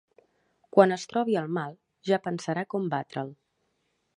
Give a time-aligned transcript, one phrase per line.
[0.77, 1.75] Quan es trobi el mal,
[2.11, 3.31] ja pensarà com batre'l.